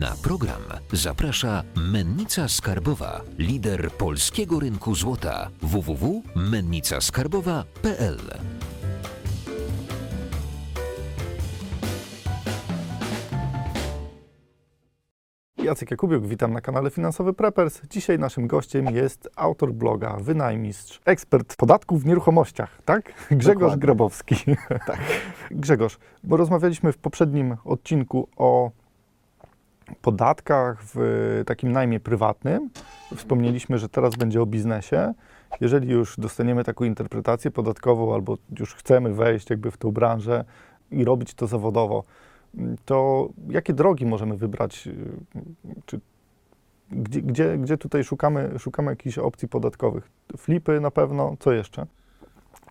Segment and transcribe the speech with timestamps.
[0.00, 0.62] Na program
[0.92, 8.18] zaprasza Mennica Skarbowa, lider polskiego rynku złota www.mennicaskarbowa.pl.
[15.58, 17.80] Jacek Jakubiuk, witam na kanale Finansowy Preppers.
[17.90, 23.02] Dzisiaj naszym gościem jest autor bloga, wynajmistrz, ekspert podatków w nieruchomościach, tak?
[23.30, 23.80] Grzegorz Dokładnie.
[23.80, 24.34] Grabowski.
[24.86, 25.00] Tak.
[25.50, 28.70] Grzegorz, bo rozmawialiśmy w poprzednim odcinku o
[30.02, 32.70] podatkach w takim najmie prywatnym.
[33.16, 35.14] Wspomnieliśmy, że teraz będzie o biznesie.
[35.60, 40.44] Jeżeli już dostaniemy taką interpretację podatkową albo już chcemy wejść jakby w tą branżę
[40.90, 42.04] i robić to zawodowo,
[42.84, 44.88] to jakie drogi możemy wybrać?
[45.86, 46.00] Czy,
[46.90, 50.10] gdzie, gdzie, gdzie tutaj szukamy, szukamy jakichś opcji podatkowych?
[50.36, 51.86] Flipy na pewno, co jeszcze?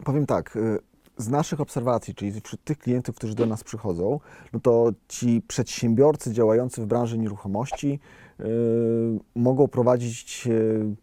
[0.04, 0.80] Powiem tak, y,
[1.20, 4.20] z naszych obserwacji, czyli wśród tych klientów, którzy do nas przychodzą,
[4.54, 8.00] no to ci przedsiębiorcy działający w branży nieruchomości
[8.40, 8.44] y,
[9.36, 10.96] mogą prowadzić y,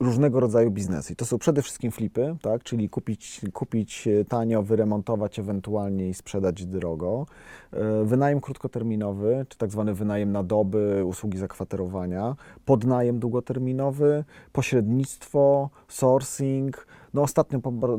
[0.00, 1.12] różnego rodzaju biznesy.
[1.12, 2.62] I to są przede wszystkim flipy, tak?
[2.62, 7.26] czyli kupić, kupić tanio, wyremontować ewentualnie i sprzedać drogo.
[7.74, 16.86] Y, Wynajem krótkoterminowy, czy tak zwany wynajem na doby, usługi zakwaterowania, podnajem długoterminowy, pośrednictwo, sourcing.
[17.14, 17.98] No ostatnio po-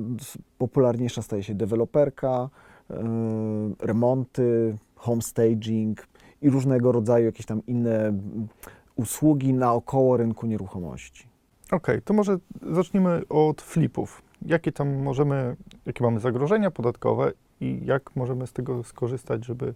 [0.58, 2.50] popularniejsza staje się deweloperka,
[2.92, 2.96] y,
[3.80, 6.08] remonty, homestaging
[6.42, 8.14] i różnego rodzaju jakieś tam inne
[8.96, 11.28] usługi naokoło rynku nieruchomości.
[11.72, 12.38] Okej, to może
[12.72, 14.22] zacznijmy od flipów.
[14.46, 19.74] Jakie tam możemy, jakie mamy zagrożenia podatkowe i jak możemy z tego skorzystać, żeby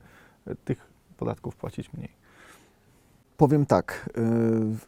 [0.48, 0.88] e, tych
[1.18, 2.23] podatków płacić mniej?
[3.38, 4.10] Powiem tak,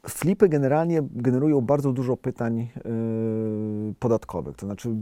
[0.05, 2.69] y, flipy generalnie generują bardzo dużo pytań y,
[3.99, 4.55] podatkowych.
[4.55, 4.95] To znaczy,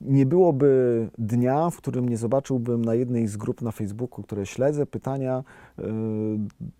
[0.00, 4.86] nie byłoby dnia, w którym nie zobaczyłbym na jednej z grup na Facebooku, które śledzę,
[4.86, 5.44] pytania
[5.78, 5.82] y,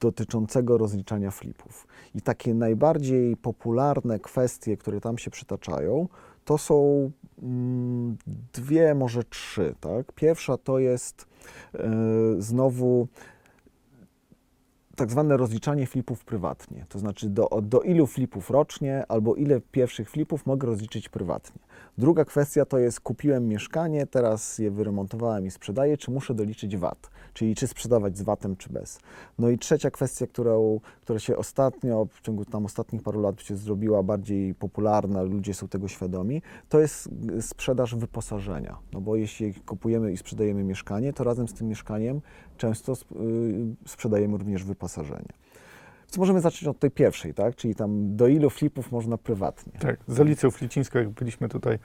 [0.01, 1.87] dotyczącego rozliczania flipów.
[2.15, 6.09] I takie najbardziej popularne kwestie, które tam się przytaczają,
[6.45, 7.11] to są
[7.43, 8.17] mm,
[8.53, 9.75] dwie, może trzy.
[9.81, 10.13] Tak?
[10.13, 11.27] Pierwsza to jest
[12.39, 13.09] znowu
[14.97, 16.87] tak zwane rozliczanie flipów prywatnie.
[16.89, 21.61] To znaczy do, do ilu flipów rocznie albo ile pierwszych flipów mogę rozliczyć prywatnie.
[21.99, 27.11] Druga kwestia to jest kupiłem mieszkanie, teraz je wyremontowałem i sprzedaję, czy muszę doliczyć VAT,
[27.33, 29.01] czyli czy sprzedawać z VAT-em, czy bez.
[29.39, 33.57] No i trzecia kwestia, którą, która się ostatnio, w ciągu tam ostatnich paru lat się
[33.57, 37.09] zrobiła bardziej popularna, ludzie są tego świadomi, to jest
[37.39, 38.79] y, sprzedaż wyposażenia.
[38.93, 42.21] No bo jeśli kupujemy i sprzedajemy mieszkanie, to razem z tym mieszkaniem
[42.63, 42.97] często y,
[43.87, 45.33] sprzedajemy również wyposażenie.
[46.01, 47.57] Więc możemy zacząć od tej pierwszej, tak?
[47.57, 49.73] Czyli tam do ilu flipów można prywatnie.
[49.79, 51.79] Tak, z Alicją Flicińską, jak byliśmy tutaj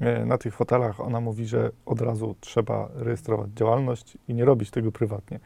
[0.00, 4.70] e, na tych fotelach, ona mówi, że od razu trzeba rejestrować działalność i nie robić
[4.70, 5.40] tego prywatnie.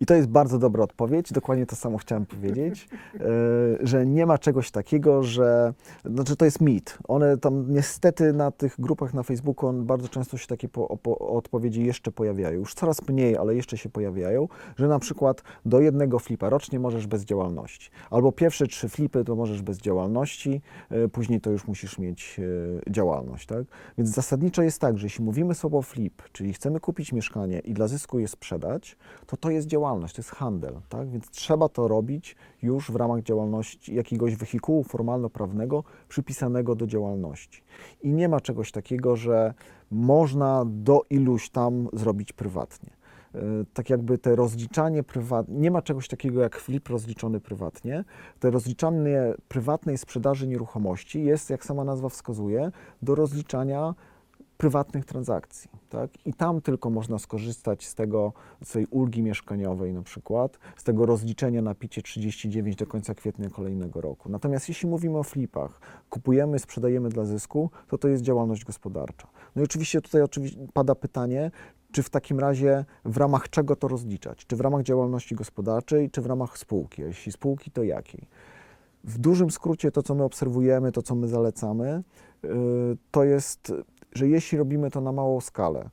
[0.00, 1.32] I to jest bardzo dobra odpowiedź.
[1.32, 3.20] Dokładnie to samo chciałem powiedzieć, e,
[3.80, 5.74] że nie ma czegoś takiego, że.
[6.04, 6.98] Znaczy, to jest mit.
[7.08, 11.18] One tam niestety na tych grupach na Facebooku on bardzo często się takie po, po,
[11.18, 12.58] odpowiedzi jeszcze pojawiają.
[12.58, 17.06] Już coraz mniej, ale jeszcze się pojawiają, że na przykład do jednego flipa rocznie możesz
[17.06, 17.90] bez działalności.
[18.10, 22.40] Albo pierwsze trzy flipy to możesz bez działalności, e, później to już musisz mieć
[22.88, 23.46] e, działalność.
[23.46, 23.64] Tak?
[23.98, 27.74] Więc zasadniczo jest tak, że jeśli mówimy sobie o flip, czyli chcemy kupić mieszkanie i
[27.74, 28.96] dla zysku je sprzedać,
[29.26, 31.10] to to jest działalność, to jest handel, tak?
[31.10, 37.62] Więc trzeba to robić już w ramach działalności jakiegoś wehikułu formalno-prawnego przypisanego do działalności.
[38.02, 39.54] I nie ma czegoś takiego, że
[39.90, 42.90] można do iluś tam zrobić prywatnie.
[43.34, 43.40] E,
[43.74, 48.04] Tak jakby te rozliczanie prywatne, nie ma czegoś takiego jak flip rozliczony prywatnie.
[48.40, 52.70] Te rozliczanie prywatnej sprzedaży nieruchomości jest, jak sama nazwa wskazuje,
[53.02, 53.94] do rozliczania
[54.56, 55.70] prywatnych transakcji.
[55.88, 56.10] Tak?
[56.26, 58.32] I tam tylko można skorzystać z tego,
[58.64, 63.50] z tej ulgi mieszkaniowej na przykład, z tego rozliczenia na picie 39 do końca kwietnia
[63.50, 64.28] kolejnego roku.
[64.28, 65.80] Natomiast jeśli mówimy o flipach,
[66.10, 69.28] kupujemy, sprzedajemy dla zysku, to to jest działalność gospodarcza.
[69.56, 71.50] No i oczywiście tutaj oczywiście pada pytanie,
[71.92, 74.46] czy w takim razie w ramach czego to rozliczać?
[74.46, 77.02] Czy w ramach działalności gospodarczej, czy w ramach spółki?
[77.02, 78.26] Jeśli spółki, to jakiej?
[79.04, 82.02] W dużym skrócie to, co my obserwujemy, to, co my zalecamy,
[82.42, 82.50] yy,
[83.10, 83.72] to jest,
[84.16, 85.88] że jeśli robimy to na małą skalę,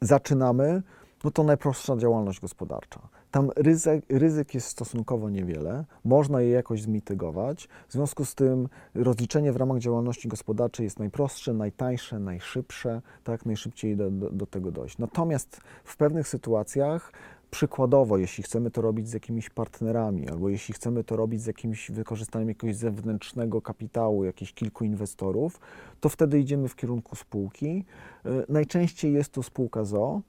[0.00, 0.82] zaczynamy,
[1.24, 3.00] no to najprostsza działalność gospodarcza.
[3.30, 7.68] Tam ryzyk, ryzyk jest stosunkowo niewiele, można je jakoś zmitygować.
[7.88, 13.96] W związku z tym rozliczenie w ramach działalności gospodarczej jest najprostsze, najtańsze, najszybsze, tak, najszybciej
[13.96, 14.98] do, do, do tego dojść.
[14.98, 17.12] Natomiast w pewnych sytuacjach
[17.50, 21.90] Przykładowo, jeśli chcemy to robić z jakimiś partnerami, albo jeśli chcemy to robić z jakimś
[21.90, 25.60] wykorzystaniem jakiegoś zewnętrznego kapitału, jakichś kilku inwestorów,
[26.00, 27.84] to wtedy idziemy w kierunku spółki.
[28.26, 30.20] Y, Najczęściej jest to spółka ZO,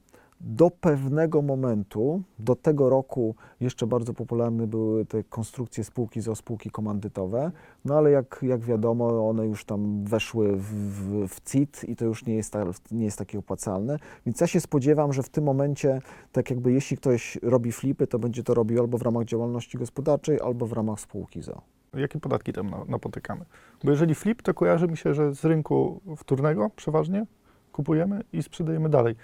[0.43, 6.71] do pewnego momentu, do tego roku jeszcze bardzo popularne były te konstrukcje spółki za spółki
[6.71, 7.51] komandytowe,
[7.85, 12.05] no ale jak, jak wiadomo, one już tam weszły w, w, w CIT i to
[12.05, 12.55] już nie jest,
[12.91, 13.97] nie jest takie opłacalne.
[14.25, 16.01] Więc ja się spodziewam, że w tym momencie,
[16.31, 20.39] tak jakby jeśli ktoś robi flipy, to będzie to robił albo w ramach działalności gospodarczej,
[20.41, 21.61] albo w ramach spółki ZO.
[21.93, 23.45] Jakie podatki tam na- napotykamy?
[23.83, 27.25] Bo jeżeli flip, to kojarzy mi się, że z rynku wtórnego przeważnie
[27.71, 29.15] kupujemy i sprzedajemy dalej.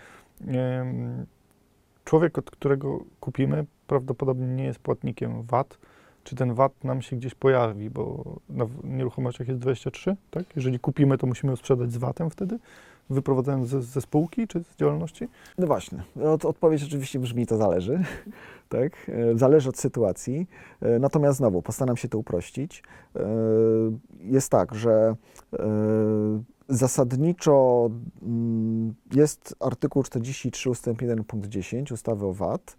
[2.05, 5.77] Człowiek, od którego kupimy, prawdopodobnie nie jest płatnikiem VAT.
[6.23, 10.45] Czy ten VAT nam się gdzieś pojawi, bo na nieruchomościach jest 23, tak?
[10.55, 12.59] Jeżeli kupimy, to musimy sprzedać z VAT-em wtedy,
[13.09, 15.27] wyprowadzając ze, ze spółki czy z działalności?
[15.57, 18.03] No właśnie, od, odpowiedź oczywiście brzmi to zależy,
[18.69, 18.91] tak?
[19.09, 20.47] E, Zależy od sytuacji.
[20.81, 22.83] E, Natomiast znowu postaram się to uprościć.
[23.15, 23.21] E,
[24.21, 25.15] Jest tak, że
[26.69, 27.89] zasadniczo
[28.21, 30.87] mm, jest artykuł 43 ust.
[31.01, 32.77] 1 punkt 10 ustawy o VAT,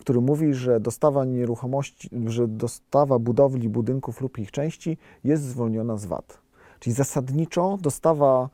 [0.00, 6.06] który mówi, że dostawa nieruchomości, że dostawa budowli, budynków lub ich części jest zwolniona z
[6.06, 6.45] VAT.
[6.86, 8.48] Czyli zasadniczo dostawa,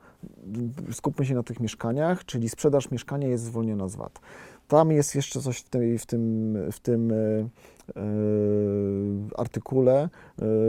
[0.91, 4.19] skupmy się na tych mieszkaniach, czyli sprzedaż mieszkania jest zwolniona z VAT.
[4.67, 7.49] Tam jest jeszcze coś w, tej, w tym, w tym e,
[9.37, 10.09] artykule, e,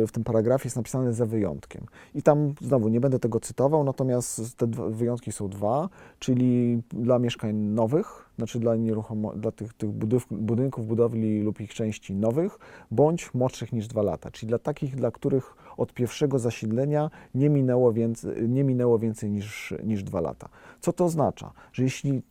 [0.07, 1.87] w tym paragrafie jest napisane za wyjątkiem.
[2.15, 5.89] I tam znowu nie będę tego cytował, natomiast te wyjątki są dwa,
[6.19, 9.91] czyli dla mieszkań nowych, znaczy dla, nieruchomo, dla tych, tych
[10.31, 12.59] budynków, budowli lub ich części nowych,
[12.91, 17.93] bądź młodszych niż dwa lata, czyli dla takich, dla których od pierwszego zasiedlenia nie minęło
[17.93, 20.49] więcej, nie minęło więcej niż, niż dwa lata.
[20.81, 21.53] Co to oznacza?
[21.73, 22.23] Że jeśli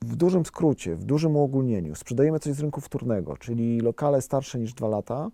[0.00, 4.74] w dużym skrócie, w dużym uogólnieniu sprzedajemy coś z rynku wtórnego, czyli lokale starsze niż
[4.74, 5.30] dwa lata,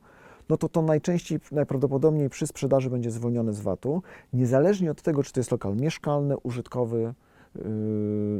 [0.48, 4.02] no to to najczęściej, najprawdopodobniej przy sprzedaży będzie zwolnione z VAT-u,
[4.32, 7.14] niezależnie od tego, czy to jest lokal mieszkalny, użytkowy,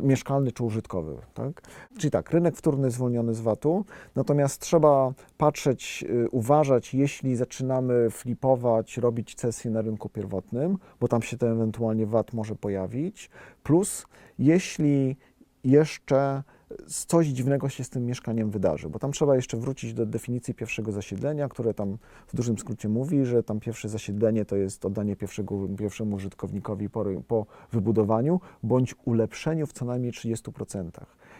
[0.03, 1.17] mieszkalny czy użytkowy.
[1.35, 1.63] Tak?
[1.99, 3.85] Czyli tak, rynek wtórny zwolniony z VAT-u,
[4.17, 11.23] natomiast trzeba patrzeć, yy, uważać, jeśli zaczynamy flipować, robić cesję na rynku pierwotnym, bo tam
[11.23, 13.31] się to ewentualnie VAT może pojawić,
[13.63, 14.07] plus
[14.39, 15.17] jeśli
[15.65, 16.43] jeszcze
[16.87, 20.93] coś dziwnego się z tym mieszkaniem wydarzy, bo tam trzeba jeszcze wrócić do definicji pierwszego
[20.93, 25.69] zasiedlenia, które tam w dużym skrócie mówi, że tam pierwsze zasiedlenie to jest oddanie pierwszego,
[25.79, 30.91] pierwszemu użytkownikowi po, po wybudowaniu bądź ulepszeniu w co najmniej 30%.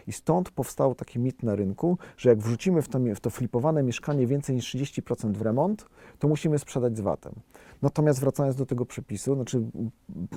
[0.09, 3.83] I stąd powstał taki mit na rynku, że jak wrzucimy w to, w to flipowane
[3.83, 5.85] mieszkanie więcej niż 30% w remont,
[6.19, 7.33] to musimy sprzedać z VAT-em.
[7.81, 9.61] Natomiast wracając do tego przepisu, znaczy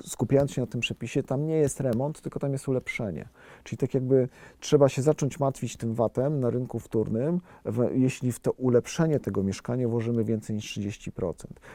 [0.04, 3.28] skupiając się na tym przepisie, tam nie jest remont, tylko tam jest ulepszenie.
[3.64, 4.28] Czyli tak jakby
[4.60, 7.40] trzeba się zacząć martwić tym VAT-em na rynku wtórnym,
[7.92, 11.32] jeśli w to ulepszenie tego mieszkania włożymy więcej niż 30%.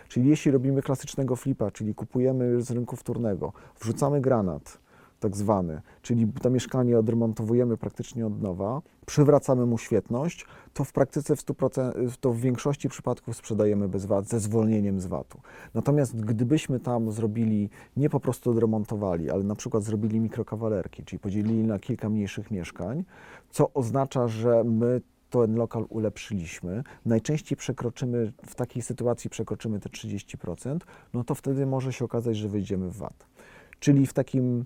[0.07, 4.86] Czyli jeśli robimy klasycznego flipa, czyli kupujemy z rynku wtórnego, wrzucamy granat,
[5.19, 11.35] tak zwany, czyli to mieszkanie odremontowujemy praktycznie od nowa, przywracamy mu świetność, to w praktyce
[11.35, 15.39] w 100%, to w większości przypadków sprzedajemy bez VAT, ze zwolnieniem z VAT-u.
[15.73, 21.63] Natomiast gdybyśmy tam zrobili, nie po prostu odremontowali, ale na przykład zrobili mikrokawalerki, czyli podzielili
[21.63, 23.03] na kilka mniejszych mieszkań,
[23.49, 30.77] co oznacza, że my ten lokal ulepszyliśmy, najczęściej przekroczymy, w takiej sytuacji przekroczymy te 30%,
[31.13, 33.27] no to wtedy może się okazać, że wyjdziemy w VAT.
[33.79, 34.65] Czyli w takim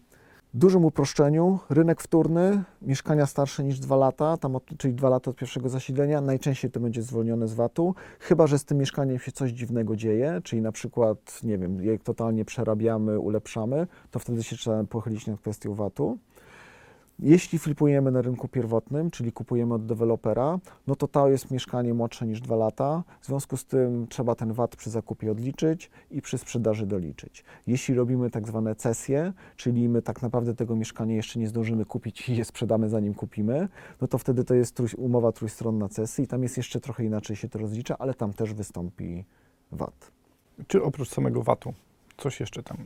[0.53, 5.37] dużym uproszczeniu, rynek wtórny, mieszkania starsze niż 2 lata, tam od, czyli 2 lata od
[5.37, 9.51] pierwszego zasiedlenia, najczęściej to będzie zwolnione z VAT-u, chyba że z tym mieszkaniem się coś
[9.51, 14.83] dziwnego dzieje, czyli na przykład, nie wiem, je totalnie przerabiamy, ulepszamy, to wtedy się trzeba
[14.83, 16.17] pochylić nad kwestią VAT-u.
[17.21, 22.27] Jeśli flipujemy na rynku pierwotnym, czyli kupujemy od dewelopera, no to to jest mieszkanie młodsze
[22.27, 23.03] niż 2 lata.
[23.21, 27.43] W związku z tym trzeba ten VAT przy zakupie odliczyć i przy sprzedaży doliczyć.
[27.67, 32.29] Jeśli robimy tak zwane cesje, czyli my tak naprawdę tego mieszkania jeszcze nie zdążymy kupić
[32.29, 33.67] i je sprzedamy zanim kupimy,
[34.01, 37.35] no to wtedy to jest trój, umowa trójstronna cesji i tam jest jeszcze trochę inaczej
[37.35, 39.25] się to rozlicza, ale tam też wystąpi
[39.71, 40.11] VAT.
[40.67, 41.73] Czy oprócz samego VAT-u
[42.17, 42.77] coś jeszcze tam,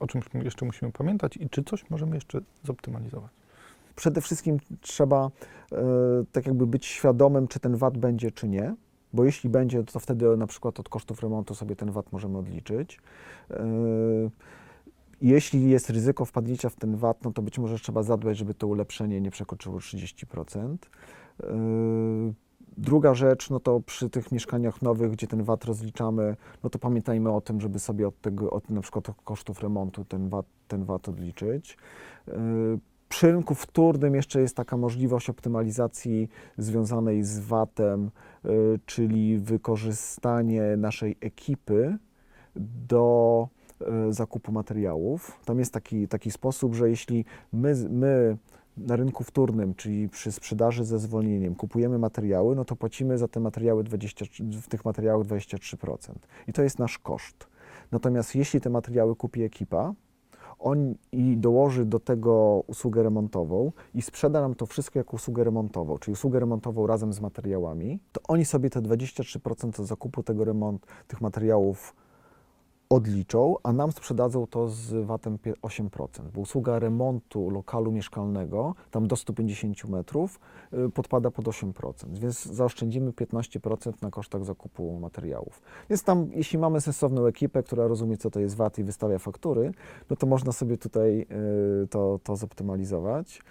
[0.00, 3.41] o czymś jeszcze musimy pamiętać i czy coś możemy jeszcze zoptymalizować?
[3.96, 5.30] Przede wszystkim trzeba
[5.72, 5.84] e,
[6.32, 8.74] tak jakby być świadomym, czy ten VAT będzie, czy nie.
[9.12, 13.00] Bo jeśli będzie, to wtedy na przykład od kosztów remontu sobie ten VAT możemy odliczyć.
[13.50, 13.66] E,
[15.20, 18.66] jeśli jest ryzyko wpadnięcia w ten VAT, no to być może trzeba zadbać, żeby to
[18.66, 20.76] ulepszenie nie przekroczyło 30%.
[21.42, 22.32] E,
[22.76, 27.32] Druga rzecz, no to przy tych mieszkaniach nowych, gdzie ten VAT rozliczamy, no to pamiętajmy
[27.32, 31.08] o tym, żeby sobie od tego, od na przykład kosztów remontu ten VAT, ten VAT
[31.08, 31.78] odliczyć.
[33.12, 36.28] Przy rynku wtórnym jeszcze jest taka możliwość optymalizacji
[36.58, 38.10] związanej z VAT-em,
[38.44, 38.48] y,
[38.86, 41.98] czyli wykorzystanie naszej ekipy
[42.56, 43.48] do
[44.08, 45.40] y, zakupu materiałów.
[45.44, 48.36] Tam jest taki, taki sposób, że jeśli my, my
[48.76, 53.40] na rynku wtórnym, czyli przy sprzedaży ze zwolnieniem, kupujemy materiały, no to płacimy za te
[53.40, 54.24] materiały 20,
[54.62, 56.12] w tych materiałach 23%.
[56.48, 57.46] I to jest nasz koszt.
[57.90, 59.94] Natomiast jeśli te materiały kupi ekipa,
[60.62, 65.98] on i dołoży do tego usługę remontową i sprzeda nam to wszystko jako usługę remontową,
[65.98, 70.86] czyli usługę remontową razem z materiałami, to oni sobie te 23% od zakupu tego remont,
[71.08, 71.94] tych materiałów
[72.92, 79.06] odliczą, a nam sprzedadzą to z VAT-em pie- 8%, bo usługa remontu lokalu mieszkalnego, tam
[79.06, 80.40] do 150 metrów,
[80.72, 85.62] y, podpada pod 8%, więc zaoszczędzimy 15% na kosztach zakupu materiałów.
[85.90, 89.72] Więc tam, jeśli mamy sensowną ekipę, która rozumie, co to jest VAT i wystawia faktury,
[90.10, 91.26] no to można sobie tutaj
[91.84, 93.42] y, to, to zoptymalizować.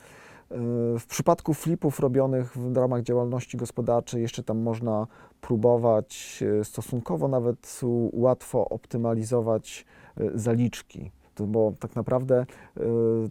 [0.52, 5.08] Y, W przypadku flipów robionych w ramach działalności gospodarczej jeszcze tam można
[5.42, 7.82] próbować y, stosunkowo nawet
[8.14, 9.86] łatwo optymalizować
[10.22, 12.46] y, zaliczki, bo tak naprawdę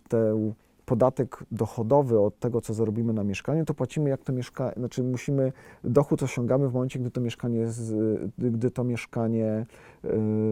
[0.09, 0.53] ten
[0.87, 5.53] podatek dochodowy od tego, co zarobimy na mieszkaniu, to płacimy jak to mieszkanie, znaczy musimy,
[5.85, 9.67] dochód osiągamy w momencie, gdy to mieszkanie, z, gdy to mieszkanie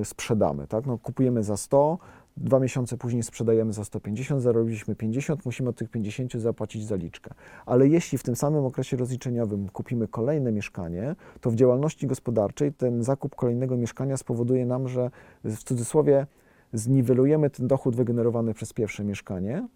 [0.04, 0.86] sprzedamy, tak?
[0.86, 1.98] No, kupujemy za 100,
[2.40, 7.34] Dwa miesiące później sprzedajemy za 150, zarobiliśmy 50, musimy od tych 50 zapłacić zaliczkę.
[7.66, 13.02] Ale jeśli w tym samym okresie rozliczeniowym kupimy kolejne mieszkanie, to w działalności gospodarczej ten
[13.02, 15.10] zakup kolejnego mieszkania spowoduje nam, że
[15.44, 16.26] w cudzysłowie
[16.72, 19.68] zniwelujemy ten dochód wygenerowany przez pierwsze mieszkanie.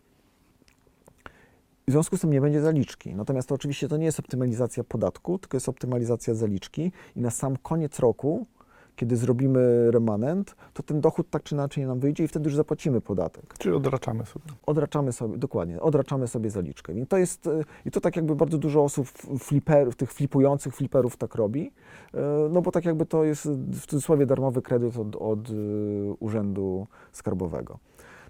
[1.89, 3.15] W związku z tym nie będzie zaliczki.
[3.15, 7.57] Natomiast to oczywiście to nie jest optymalizacja podatku, tylko jest optymalizacja zaliczki i na sam
[7.57, 8.47] koniec roku
[9.03, 13.01] kiedy zrobimy remanent, to ten dochód tak czy inaczej nam wyjdzie i wtedy już zapłacimy
[13.01, 13.55] podatek.
[13.59, 14.45] Czyli odraczamy sobie.
[14.67, 16.93] Odraczamy sobie, dokładnie, odraczamy sobie zaliczkę.
[16.95, 21.17] I to jest, y, i to tak jakby bardzo dużo osób fliperów, tych flipujących fliperów
[21.17, 21.73] tak robi,
[22.15, 22.19] y,
[22.51, 25.53] no bo tak jakby to jest w cudzysłowie darmowy kredyt od, od y,
[26.21, 27.79] Urzędu Skarbowego.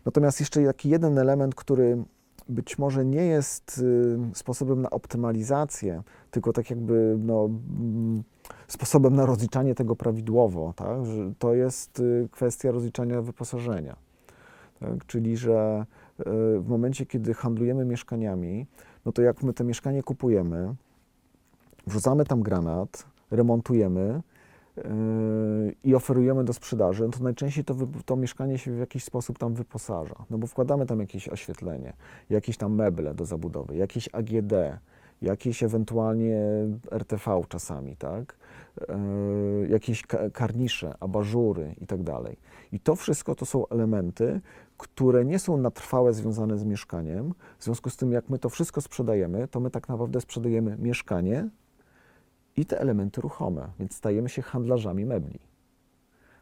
[0.05, 2.05] Natomiast jeszcze taki jeden element, który
[2.49, 8.23] być może nie jest y, sposobem na optymalizację, tylko tak jakby no, mm,
[8.69, 10.99] sposobem na rozliczanie tego prawidłowo, tak?
[11.39, 13.97] to jest y, kwestia rozliczania wyposażenia.
[14.81, 15.07] Tak?
[15.07, 15.87] Czyli, że
[16.21, 16.25] y,
[16.61, 18.67] w momencie, kiedy handlujemy mieszkaniami,
[19.05, 20.75] no to jak my to mieszkanie kupujemy,
[21.87, 24.23] wrzucamy tam granat, remontujemy
[25.85, 27.75] i oferujemy do sprzedaży, no to najczęściej to,
[28.05, 30.15] to mieszkanie się w jakiś sposób tam wyposaża.
[30.31, 31.93] No bo wkładamy tam jakieś oświetlenie,
[32.31, 34.53] jakieś tam meble do zabudowy, jakieś AGD,
[35.23, 36.41] jakieś ewentualnie
[36.91, 38.37] RTV czasami, tak?
[39.61, 42.37] Yy, jakieś ka- karnisze, abażury i tak dalej.
[42.73, 44.41] I to wszystko to są elementy,
[44.77, 47.35] które nie są na trwałe związane z mieszkaniem.
[47.59, 51.49] W związku z tym, jak my to wszystko sprzedajemy, to my tak naprawdę sprzedajemy mieszkanie
[52.57, 55.39] i te elementy ruchome, więc stajemy się handlarzami mebli.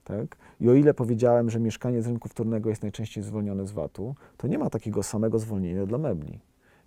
[0.05, 0.37] Tak?
[0.61, 4.49] I o ile powiedziałem, że mieszkanie z rynku wtórnego jest najczęściej zwolnione z VAT-u, to
[4.49, 6.39] nie ma takiego samego zwolnienia dla mebli.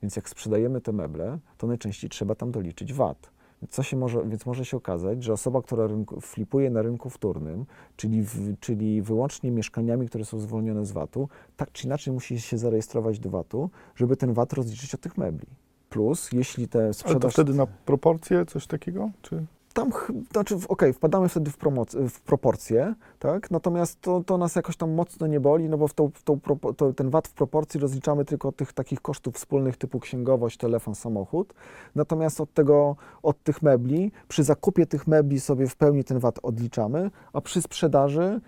[0.02, 3.34] Więc jak sprzedajemy te meble, to najczęściej trzeba tam doliczyć VAT.
[3.70, 7.66] Co się może, więc może się okazać, że osoba, która rynku, flipuje na rynku wtórnym,
[7.96, 12.58] czyli, w, czyli wyłącznie mieszkaniami, które są zwolnione z VAT-u, tak czy inaczej musi się
[12.58, 15.48] zarejestrować do VAT-u, żeby ten VAT rozliczyć od tych mebli.
[15.94, 17.34] Plus, jeśli te Ale to sprzedaż...
[17.34, 19.10] wtedy na proporcje coś takiego?
[19.22, 19.46] Czy?
[19.74, 19.92] Tam,
[20.32, 23.52] znaczy, okej, wpadamy wtedy w, promoc- w proporcje, tak?
[23.52, 26.40] Natomiast to, to nas jakoś tam mocno nie boli, no bo w tą, w tą
[26.78, 30.96] to, ten VAT w proporcji rozliczamy tylko od tych takich kosztów wspólnych typu księgowość, telefon,
[30.96, 31.54] samochód.
[31.96, 36.40] Natomiast od tego, od tych mebli, przy zakupie tych mebli sobie w pełni ten VAT
[36.44, 38.42] odliczamy, a przy sprzedaży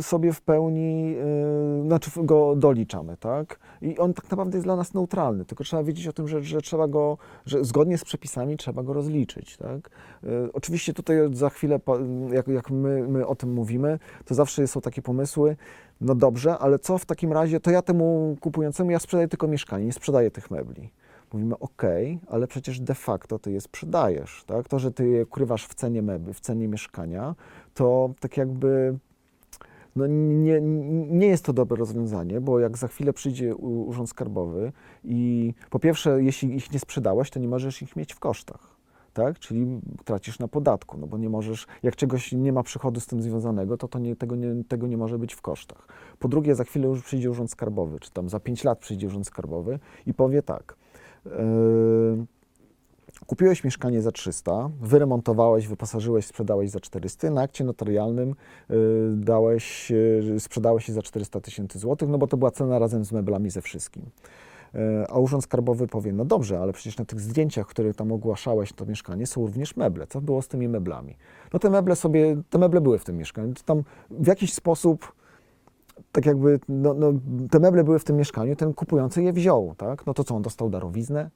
[0.00, 1.16] sobie w pełni,
[1.82, 3.58] y, znaczy go doliczamy, tak?
[3.82, 6.60] I on tak naprawdę jest dla nas neutralny, tylko trzeba wiedzieć o tym, że, że
[6.60, 9.90] trzeba go, że zgodnie z przepisami trzeba go rozliczyć, tak?
[10.24, 11.80] Y, Oczywiście tutaj za chwilę,
[12.32, 15.56] jak, jak my, my o tym mówimy, to zawsze są takie pomysły,
[16.00, 19.84] no dobrze, ale co w takim razie, to ja temu kupującemu, ja sprzedaję tylko mieszkanie,
[19.84, 20.90] nie sprzedaję tych mebli.
[21.32, 21.82] Mówimy, ok,
[22.28, 24.68] ale przecież de facto ty je sprzedajesz, tak?
[24.68, 27.34] To, że ty je ukrywasz w cenie mebli, w cenie mieszkania,
[27.74, 28.98] to tak jakby
[29.96, 30.60] no nie,
[31.10, 34.72] nie jest to dobre rozwiązanie, bo jak za chwilę przyjdzie Urząd Skarbowy
[35.04, 38.74] i po pierwsze, jeśli ich nie sprzedałeś, to nie możesz ich mieć w kosztach.
[39.12, 39.38] Tak?
[39.38, 43.22] Czyli tracisz na podatku, no bo nie możesz, jak czegoś nie ma przychodu z tym
[43.22, 45.88] związanego, to, to nie, tego, nie, tego nie może być w kosztach.
[46.18, 49.26] Po drugie, za chwilę już przyjdzie Urząd Skarbowy, czy tam za 5 lat przyjdzie Urząd
[49.26, 50.76] Skarbowy i powie tak.
[51.26, 51.32] Yy,
[53.26, 58.74] Kupiłeś mieszkanie za 300, wyremontowałeś, wyposażyłeś, sprzedałeś za 400, na akcie notarialnym y,
[59.16, 63.12] dałeś, y, sprzedałeś je za 400 tysięcy złotych, no bo to była cena razem z
[63.12, 64.02] meblami ze wszystkim.
[64.74, 64.78] Y,
[65.08, 68.86] A Urząd Skarbowy powie, no dobrze, ale przecież na tych zdjęciach, które tam ogłaszałeś to
[68.86, 70.06] mieszkanie, są również meble.
[70.06, 71.16] Co było z tymi meblami?
[71.52, 73.52] No te meble sobie, te meble były w tym mieszkaniu.
[73.64, 75.12] Tam w jakiś sposób
[76.12, 77.12] tak jakby no, no,
[77.50, 80.06] te meble były w tym mieszkaniu, ten kupujący je wziął, tak?
[80.06, 81.30] No to co, on dostał darowiznę?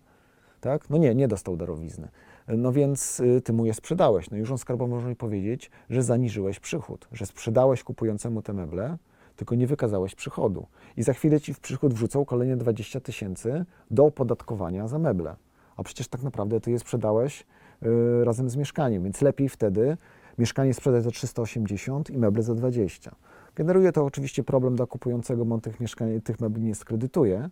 [0.60, 0.90] Tak?
[0.90, 2.08] No nie, nie dostał darowizny.
[2.48, 4.30] No więc y, ty mu je sprzedałeś.
[4.30, 8.96] No już on skarbowy może mi powiedzieć, że zaniżyłeś przychód, że sprzedałeś kupującemu te meble,
[9.36, 10.66] tylko nie wykazałeś przychodu.
[10.96, 15.36] I za chwilę ci w przychód wrzucą kolejne 20 tysięcy do opodatkowania za meble.
[15.76, 17.46] A przecież tak naprawdę ty je sprzedałeś
[17.82, 19.96] y, razem z mieszkaniem, więc lepiej wtedy
[20.38, 23.14] mieszkanie sprzedać za 380 i meble za 20.
[23.54, 27.50] Generuje to oczywiście problem dla kupującego, bo on tych, mieszkań, tych mebli nie skredytuje,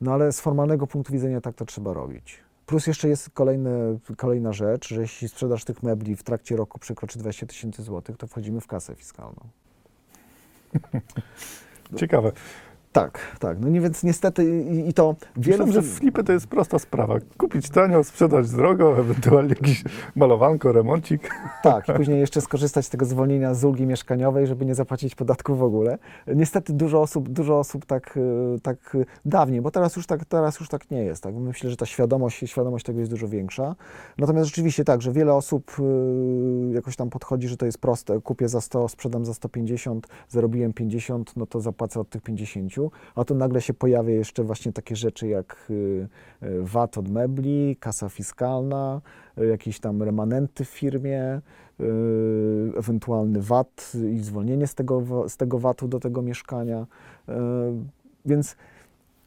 [0.00, 2.40] no ale z formalnego punktu widzenia tak to trzeba robić.
[2.66, 7.18] Plus jeszcze jest kolejny, kolejna rzecz, że jeśli sprzedaż tych mebli w trakcie roku przekroczy
[7.18, 9.40] 20 tysięcy złotych, to wchodzimy w kasę fiskalną.
[11.96, 12.32] Ciekawe.
[13.00, 13.60] Tak, tak.
[13.60, 15.66] No nie, więc niestety i, i to wielu...
[15.66, 17.14] Myślę, że flipy to jest prosta sprawa.
[17.38, 19.84] Kupić tanio, sprzedać drogo, ewentualnie jakiś
[20.16, 21.30] malowanko, remoncik.
[21.62, 25.54] Tak, i później jeszcze skorzystać z tego zwolnienia z ulgi mieszkaniowej, żeby nie zapłacić podatku
[25.54, 25.98] w ogóle.
[26.26, 30.68] Niestety dużo osób, dużo osób tak, y, tak dawniej, bo teraz już tak, teraz już
[30.68, 31.22] tak nie jest.
[31.22, 31.34] Tak?
[31.34, 33.74] Myślę, że ta świadomość, świadomość tego jest dużo większa.
[34.18, 38.20] Natomiast rzeczywiście tak, że wiele osób y, jakoś tam podchodzi, że to jest proste.
[38.20, 42.72] Kupię za 100, sprzedam za 150, zarobiłem 50, no to zapłacę od tych 50.
[43.14, 46.08] A tu nagle się pojawia jeszcze właśnie takie rzeczy jak y,
[46.42, 49.00] y, VAT od mebli, kasa fiskalna,
[49.38, 51.40] y, jakieś tam remanenty w firmie,
[52.76, 56.86] ewentualny VAT i zwolnienie z tego, z tego VAT-u do tego mieszkania.
[58.24, 58.56] Więc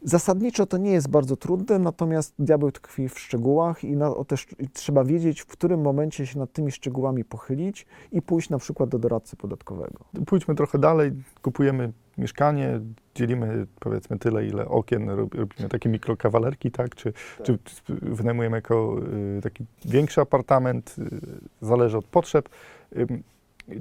[0.03, 4.69] zasadniczo to nie jest bardzo trudne, natomiast diabeł tkwi w szczegółach i, na, też, i
[4.69, 8.99] trzeba wiedzieć, w którym momencie się nad tymi szczegółami pochylić i pójść na przykład do
[8.99, 9.99] doradcy podatkowego.
[10.25, 12.79] Pójdźmy trochę dalej, kupujemy mieszkanie,
[13.15, 16.95] dzielimy powiedzmy tyle, ile okien, rob- robimy takie mikrokawalerki, tak?
[16.95, 17.13] Czy,
[17.43, 18.95] czy wynajmujemy jako
[19.37, 22.49] y, taki większy apartament, y, zależy od potrzeb.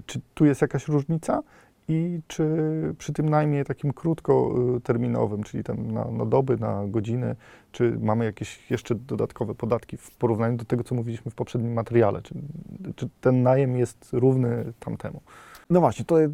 [0.07, 1.43] Czy tu jest jakaś różnica?
[1.89, 2.45] I czy
[2.99, 7.37] przy tym najmie takim krótkoterminowym, czyli tam na, na doby, na godziny,
[7.73, 12.23] czy mamy jakieś jeszcze dodatkowe podatki w porównaniu do tego, co mówiliśmy w poprzednim materiale?
[12.23, 12.35] Czy,
[12.97, 15.21] czy ten najem jest równy tamtemu?
[15.71, 16.31] No właśnie, to, tak,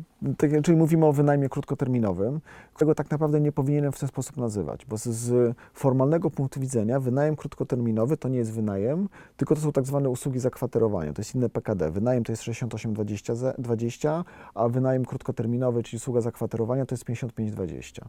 [0.63, 2.41] czyli mówimy o wynajmie krótkoterminowym,
[2.75, 7.37] którego tak naprawdę nie powinienem w ten sposób nazywać, bo z, formalnego punktu widzenia wynajem
[7.37, 11.49] krótkoterminowy to nie jest wynajem, tylko to są tak zwane usługi zakwaterowania, to jest inne
[11.49, 11.91] PKD.
[11.91, 14.25] Wynajem to jest 68,20, za- 20,
[14.55, 18.03] a wynajem krótkoterminowy, czyli usługa zakwaterowania to jest 55,20.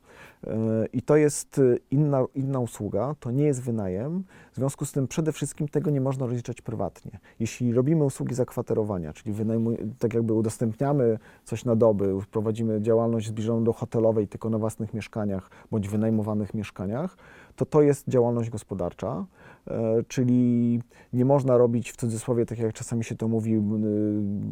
[0.43, 0.52] Yy,
[0.93, 5.08] I to jest y, inna, inna usługa, to nie jest wynajem, w związku z tym
[5.08, 7.20] przede wszystkim tego nie można rozliczać prywatnie.
[7.39, 13.64] Jeśli robimy usługi zakwaterowania, czyli wynajmuj, tak jakby udostępniamy coś na doby, prowadzimy działalność zbliżoną
[13.64, 17.18] do hotelowej tylko na własnych mieszkaniach bądź wynajmowanych mieszkaniach,
[17.56, 19.26] to to jest działalność gospodarcza,
[19.68, 20.82] e, czyli
[21.14, 23.60] nie można robić w cudzysłowie, tak jak czasami się to mówi, y,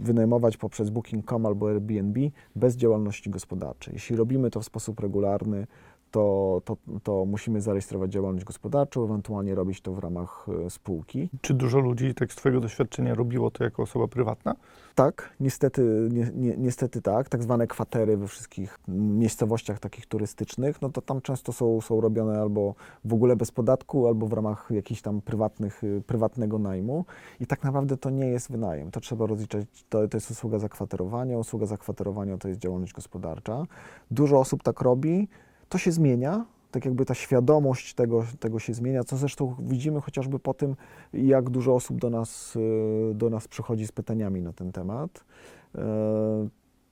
[0.04, 2.20] wynajmować poprzez Booking.com albo Airbnb
[2.56, 3.94] bez działalności gospodarczej.
[3.94, 5.68] Jeśli robimy to w sposób regularny,
[6.16, 11.30] to, to, to musimy zarejestrować działalność gospodarczą, ewentualnie robić to w ramach e, spółki.
[11.42, 14.56] Czy dużo ludzi, tak z Twojego doświadczenia, robiło to jako osoba prywatna?
[14.96, 17.30] Tak, niestety, ni, ni, niestety tak.
[17.30, 22.42] Tak zwane kwatery we wszystkich miejscowościach takich turystycznych, no to tam często są, są robione
[22.42, 22.76] albo
[23.06, 27.06] w ogóle bez podatku, albo w ramach jakichś tam prywatnych, y, prywatnego najmu.
[27.40, 28.92] I tak naprawdę to nie jest wynajem.
[28.92, 31.38] To trzeba rozliczać, to, to jest usługa zakwaterowania.
[31.38, 33.66] Usługa zakwaterowania to jest działalność gospodarcza.
[34.12, 35.28] Dużo osób tak robi.
[35.70, 40.40] To się zmienia, tak jakby ta świadomość tego, tego się zmienia, co zresztą widzimy chociażby
[40.40, 40.76] po tym,
[41.14, 45.26] jak dużo osób do nas, y, do nas przychodzi z pytaniami na ten temat.
[45.76, 46.48] E,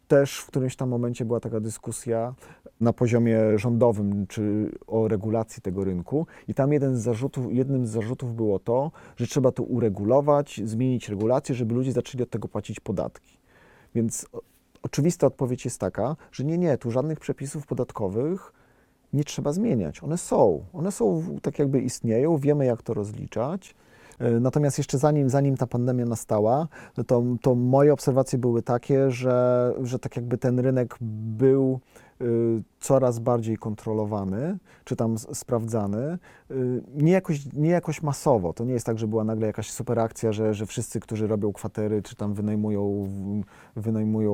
[0.08, 2.34] Też w którymś tam momencie była taka dyskusja
[2.82, 7.90] na poziomie rządowym, czy o regulacji tego rynku i tam jeden z zarzutów, jednym z
[7.90, 12.80] zarzutów było to, że trzeba to uregulować, zmienić regulacje, żeby ludzie zaczęli od tego płacić
[12.80, 13.38] podatki.
[13.96, 14.28] Więc
[14.84, 18.54] oczywista odpowiedź jest taka, że nie, nie, tu żadnych przepisów podatkowych
[19.13, 20.04] nie trzeba zmieniać.
[20.04, 20.65] One są.
[20.73, 23.76] One są, tak jakby istnieją, wiemy jak to rozliczać.
[24.19, 26.67] E, Natomiast jeszcze zanim, zanim ta pandemia nastała,
[27.08, 31.80] to, to moje obserwacje były takie, że, że tak jakby ten rynek był
[32.80, 36.17] coraz bardziej kontrolowany, czy tam sprawdzany.
[36.52, 38.54] Y, Nie jakoś, nie jakoś masowo.
[38.54, 41.54] To nie jest tak, że była nagle jakaś super akcja, że, że wszyscy, którzy robią
[41.54, 43.10] kwatery, czy tam wynajmują,
[43.76, 44.34] wynajmują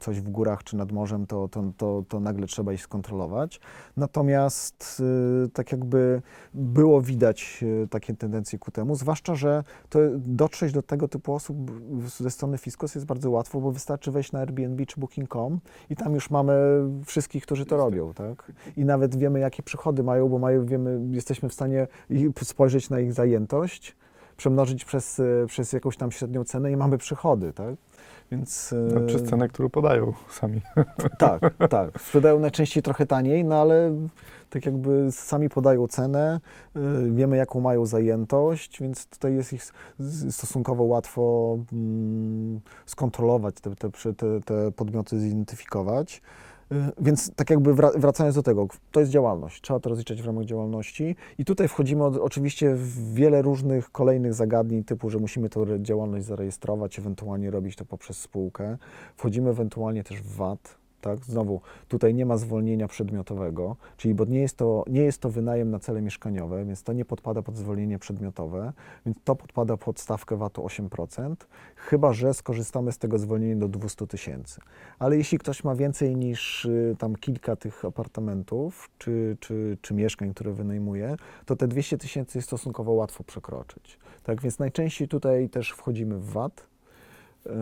[0.00, 3.60] coś w górach, czy nad morzem, to, to, to, to nagle trzeba ich skontrolować.
[3.96, 5.02] Natomiast
[5.46, 6.22] y, tak jakby
[6.54, 11.56] było widać y, takie tendencje ku temu, zwłaszcza, że to dotrzeć do tego typu osób
[12.18, 16.14] ze strony Fiskus jest bardzo łatwo, bo wystarczy wejść na Airbnb czy Booking.com i tam
[16.14, 16.52] już mamy
[17.20, 18.52] wszystkich, którzy to robią, tak?
[18.76, 21.86] I nawet wiemy, jakie przychody mają, bo mają, wiemy, jesteśmy w stanie
[22.42, 23.96] spojrzeć na ich zajętość,
[24.36, 27.74] przemnożyć przez, e, przez jakąś tam średnią cenę i mamy przychody, tak?
[28.32, 30.60] Więc, e, No, Przez cenę, którą podają sami.
[31.18, 32.00] Tak, tak.
[32.00, 33.92] Sprzedają najczęściej trochę taniej, no ale
[34.50, 36.40] tak jakby sami podają cenę,
[36.76, 36.80] y,
[37.12, 39.62] wiemy jaką mają zajętość, więc tutaj jest ich
[40.30, 43.70] stosunkowo łatwo mm, skontrolować, te,
[44.14, 46.22] te, te podmioty zidentyfikować.
[46.72, 50.26] Y, Więc tak jakby wra- wracając do tego, to jest działalność, trzeba to rozliczać w
[50.26, 55.48] ramach działalności i tutaj wchodzimy od, oczywiście w wiele różnych kolejnych zagadnień typu, że musimy
[55.48, 58.78] tę działalność zarejestrować, ewentualnie robić to poprzez spółkę.
[59.16, 61.24] Wchodzimy ewentualnie też w VAT, tak?
[61.24, 65.70] Znowu, tutaj nie ma zwolnienia przedmiotowego, czyli bo nie jest, to, nie jest to wynajem
[65.70, 68.72] na cele mieszkaniowe, więc to nie podpada pod zwolnienie przedmiotowe,
[69.06, 71.34] więc to podpada pod stawkę VAT-u 8%,
[71.76, 74.60] chyba że skorzystamy z tego zwolnienia do 200 tysięcy.
[74.98, 80.34] Ale jeśli ktoś ma więcej niż y, tam kilka tych apartamentów czy, czy, czy mieszkań,
[80.34, 83.98] które wynajmuje, to te 200 tysięcy jest stosunkowo łatwo przekroczyć.
[84.22, 86.66] Tak więc najczęściej tutaj też wchodzimy w VAT.
[87.46, 87.52] Yy,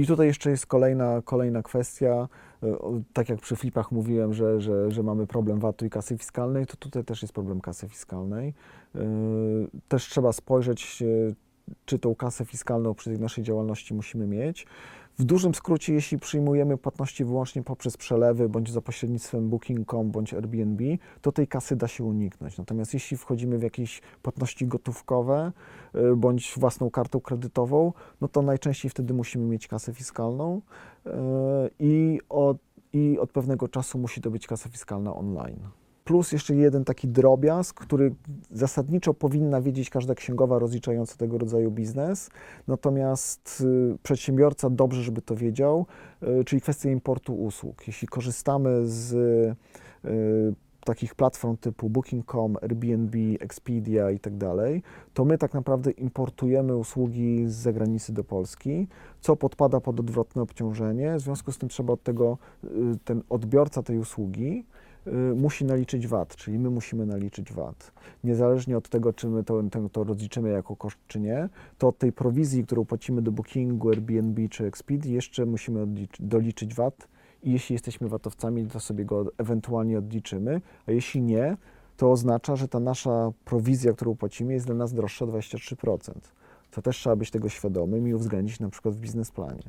[0.00, 2.28] i tutaj jeszcze jest kolejna, kolejna kwestia.
[2.62, 6.66] o, Tak jak przy flipach mówiłem, że, że, że mamy problem VAT-u i kasy fiskalnej,
[6.66, 8.54] to tutaj też jest problem kasy fiskalnej.
[8.96, 9.00] Y,
[9.88, 11.34] Też trzeba spojrzeć, y,
[11.84, 14.66] czy tą kasę fiskalną przy tej naszej działalności musimy mieć.
[15.20, 20.84] W dużym skrócie, jeśli przyjmujemy płatności wyłącznie poprzez przelewy, bądź za pośrednictwem Booking.com, bądź Airbnb,
[21.20, 22.58] to tej kasy da się uniknąć.
[22.58, 25.52] Natomiast jeśli wchodzimy w jakieś płatności gotówkowe,
[25.94, 30.62] y, bądź własną kartą kredytową, no to najczęściej wtedy musimy mieć kasę fiskalną
[31.06, 31.10] y,
[31.78, 32.58] i od,
[32.92, 35.60] i od pewnego czasu musi to być kasa fiskalna online.
[36.04, 38.14] Plus jeszcze jeden taki drobiazg, który
[38.50, 42.30] zasadniczo powinna wiedzieć każda księgowa rozliczająca tego rodzaju biznes,
[42.68, 43.62] natomiast
[43.94, 45.86] y, przedsiębiorca dobrze, żeby to wiedział,
[46.40, 47.86] y, czyli kwestia importu usług.
[47.86, 49.12] Jeśli korzystamy z
[50.04, 54.82] y, takich platform typu Booking.com, Airbnb, Expedia i tak dalej,
[55.14, 58.88] to my tak naprawdę importujemy usługi z zagranicy do Polski,
[59.20, 61.16] co podpada pod odwrotne obciążenie.
[61.16, 62.38] W związku z tym trzeba od tego,
[63.04, 64.64] ten odbiorca tej usługi
[65.36, 67.92] musi naliczyć VAT, czyli my musimy naliczyć VAT.
[68.24, 72.12] Niezależnie od tego, czy my to, to, rozliczymy jako koszt, czy nie, to od tej
[72.12, 75.86] prowizji, którą płacimy do Bookingu, Airbnb czy Expedia, jeszcze musimy
[76.20, 77.08] doliczyć VAT
[77.42, 81.56] i jeśli jesteśmy VAT-owcami, to sobie go ewentualnie odliczymy, a jeśli nie,
[81.96, 86.12] to oznacza, że ta nasza prowizja, którą płacimy, jest dla nas droższa o 23%.
[86.70, 89.62] To też trzeba być tego świadomym i uwzględnić na przykład w biznesplanie.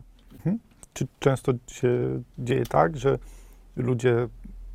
[0.93, 3.19] Czy często się dzieje tak, że
[3.75, 4.27] ludzie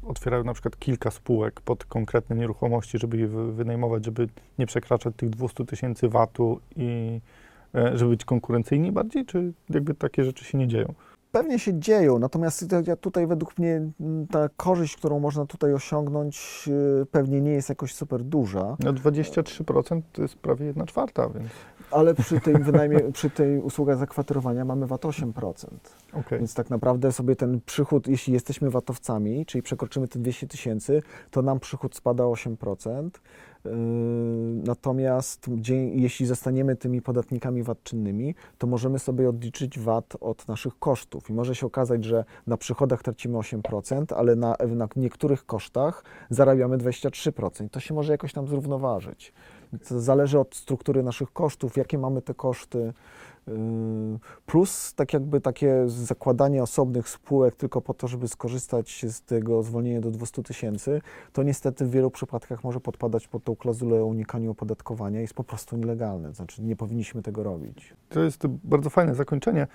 [0.08, 5.14] otwierają na przykład kilka spółek pod konkretne nieruchomości, żeby je wy- wynajmować, żeby nie przekraczać
[5.16, 7.20] tych 200 tysięcy VAT-u i
[7.74, 10.94] e, żeby być konkurencyjni bardziej, czy jakby takie rzeczy się nie dzieją?
[11.32, 13.90] Pewnie się dzieją, natomiast to- ja tutaj według mnie
[14.30, 16.64] ta korzyść, którą można tutaj osiągnąć,
[17.02, 21.48] y, pewnie nie jest jakoś super duża, No 23% to jest prawie 1 czwarta, więc
[21.90, 25.66] ale przy tej, wynajmie, przy tej usługach zakwaterowania mamy VAT 8%.
[26.12, 26.38] okej.
[26.38, 31.42] Więc tak naprawdę sobie ten przychód, jeśli jesteśmy VAT-owcami, czyli przekroczymy te 200 tysięcy, to
[31.42, 33.10] nam przychód spada o 8%.
[33.64, 33.70] Yy,
[34.64, 40.78] Natomiast dzie- jeśli zostaniemy tymi podatnikami VAT czynnymi, to możemy sobie odliczyć VAT od naszych
[40.78, 41.30] kosztów.
[41.30, 46.78] I może się okazać, że na przychodach tracimy 8%, ale na, na niektórych kosztach zarabiamy
[46.78, 47.68] 23%.
[47.68, 49.32] To się może jakoś tam zrównoważyć.
[49.88, 52.92] To zależy od struktury naszych kosztów, jakie mamy te koszty.
[53.46, 53.54] Yy,
[54.46, 60.00] Plus tak jakby takie zakładanie osobnych spółek tylko po to, żeby skorzystać z tego zwolnienia
[60.00, 61.00] do 200 tysięcy,
[61.32, 65.34] to niestety w wielu przypadkach może podpadać pod tą klauzulę o unikaniu opodatkowania i jest
[65.34, 66.34] po prostu nielegalne.
[66.34, 67.94] Znaczy nie powinniśmy tego robić.
[68.08, 69.66] To jest bardzo fajne zakończenie.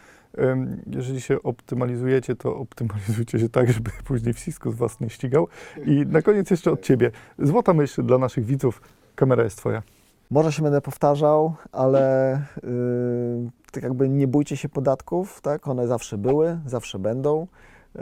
[0.88, 5.48] Jeżeli się optymalizujecie, to optymalizujcie się tak, żeby później wcisku z was nie ścigał.
[5.86, 7.12] I na koniec jeszcze od ciebie.
[7.40, 8.82] Złota myśl dla naszych widzów.
[9.22, 9.84] Kamera jest twoja.
[10.30, 15.68] Może się będę powtarzał, ale yy, tak jakby nie bójcie się podatków, tak?
[15.68, 17.48] One zawsze były, zawsze będą.
[17.96, 18.02] Yy,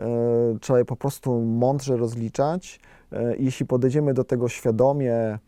[0.62, 2.80] trzeba je po prostu mądrze rozliczać.
[3.12, 5.40] Yy, jeśli podejdziemy do tego świadomie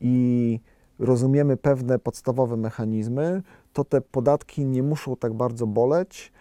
[0.00, 0.60] i
[0.98, 6.32] rozumiemy pewne podstawowe mechanizmy, to te podatki nie muszą tak bardzo boleć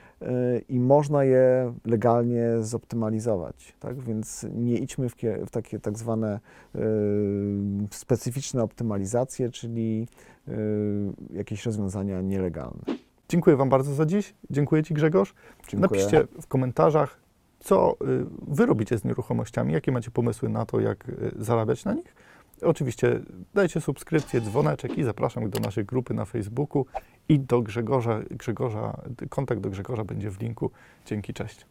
[0.70, 3.76] i można je legalnie zoptymalizować.
[3.80, 4.00] Tak?
[4.00, 6.40] Więc nie idźmy w, w takie tak zwane
[6.76, 6.82] yy,
[7.92, 10.08] specyficzne optymalizacje, czyli
[10.48, 10.56] yy,
[11.34, 12.84] jakieś rozwiązania nielegalne.
[13.30, 14.34] Dziękuję wam bardzo za dziś.
[14.50, 15.34] Dziękuję ci Grzegorz.
[15.68, 16.02] Dziękuję.
[16.02, 17.20] Napiszcie w komentarzach,
[17.60, 17.96] co y,
[18.48, 22.16] wy robicie z nieruchomościami, jakie macie pomysły na to, jak y, zarabiać na nich.
[22.62, 23.20] Oczywiście
[23.54, 26.86] dajcie subskrypcję, dzwoneczek i zapraszam do naszej grupy na Facebooku
[27.30, 28.20] i do Grzegorza.
[28.32, 30.72] Grzegorza kontakt do Grzegorza będzie w linku.
[31.06, 31.66] Dzięki, cześć.